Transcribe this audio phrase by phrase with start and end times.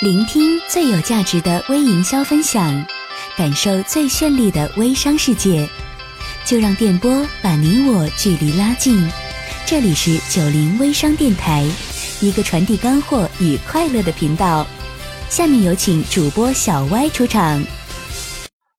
[0.00, 2.84] 聆听最有价值的微营销分享，
[3.34, 5.66] 感受最绚丽的微商世界。
[6.44, 9.10] 就让电波把你我距离拉近。
[9.64, 11.66] 这里是九零微商电台，
[12.20, 14.66] 一个传递干货与快乐的频道。
[15.30, 17.64] 下面有请主播小歪出场。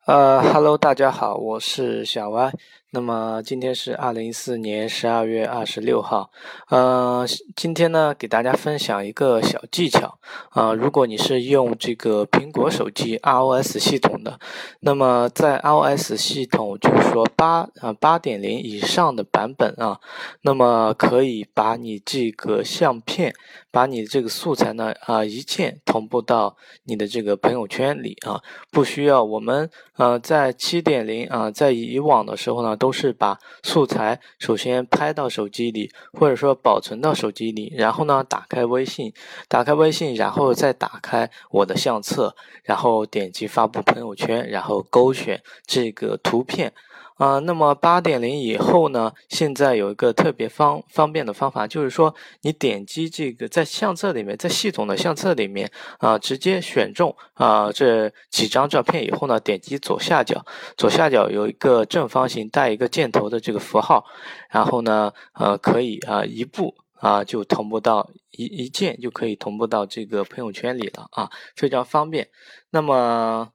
[0.06, 2.54] 呃，Hello，大家好，我是小歪。
[2.92, 6.32] 那么今天是二零一四年十二月二十六号，
[6.70, 10.18] 呃，今天呢给大家分享一个小技巧。
[10.52, 14.40] 啊，如果你是用这个苹果手机 iOS 系统的，
[14.80, 20.00] 那么在 iOS 系统就是说八啊八点零以上的版本啊，
[20.44, 23.34] 那么可以把你这个相片，
[23.70, 28.42] 把你这个素材呢啊一键同步到你的这个朋友圈里啊，
[28.72, 32.77] 不需要我们呃在七点零啊在以往的时候呢。
[32.78, 39.12] 都是把素材首先拍到手机里，或者说保存到手机里，然后呢打开微信，
[39.48, 46.74] 打开微信，然后再打开我的相册，然后点击发布朋友圈，然后勾选这个图片。
[47.18, 49.12] 啊，那么八点零以后呢？
[49.28, 60.46] 现在有一个特别方方便的方法，就是说你点击这个在相册里面，在系统的相册里面啊，直接选中啊这几张照片以后呢，点击左下角，
[60.78, 64.06] 左下角有一个正方形带一个箭头的这个符号，
[64.52, 72.30] 然后呢，呃，可以啊一步啊就同步到一一键就可以同步到这个朋友圈里了啊，非常方便。
[72.70, 73.50] 那么。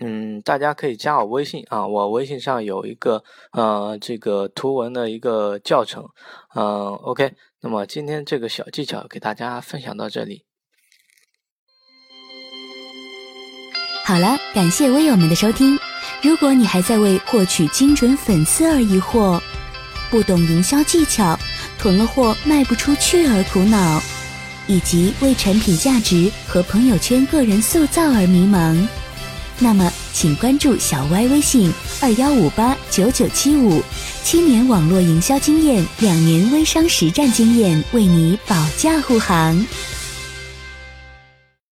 [0.00, 6.04] 嗯，大家可以加我微信啊，我微信上有一个呃这个图文的一个教程，
[6.56, 10.44] 嗯，OK，那么今天这个小技巧给大家分享到这里。
[14.04, 15.78] 好了，感谢微友们的收听。
[16.22, 19.40] 如果你还在为获取精准粉丝而疑惑，
[20.10, 21.38] 不懂营销技巧，
[21.78, 24.02] 囤了货卖不出去而苦恼，
[24.66, 28.86] 以及为产品价值和朋友圈个人塑造而迷茫。
[29.60, 33.80] 那么，请关注小歪微信二幺五八九九七五，
[34.22, 39.64] 七年网络营销经验，两年微商实战经验，为你保驾护航。